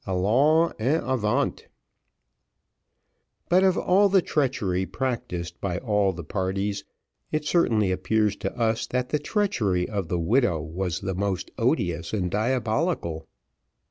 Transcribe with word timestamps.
Allons 0.07 0.73
en 0.79 1.03
avant. 1.03 1.67
But 3.49 3.63
of 3.63 3.77
all 3.77 4.09
the 4.09 4.23
treachery 4.23 4.83
practised 4.87 5.61
by 5.61 5.77
all 5.77 6.11
the 6.11 6.23
parties, 6.23 6.83
it 7.31 7.45
certainly 7.45 7.91
appears 7.91 8.35
to 8.37 8.51
us 8.59 8.87
that 8.87 9.09
the 9.09 9.19
treachery 9.19 9.87
of 9.87 10.07
the 10.07 10.17
widow 10.19 10.59
was 10.59 11.01
the 11.01 11.13
most 11.13 11.51
odious 11.59 12.13
and 12.13 12.31
diabolical. 12.31 13.27